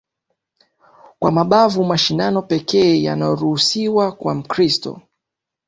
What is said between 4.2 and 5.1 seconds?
Mkristo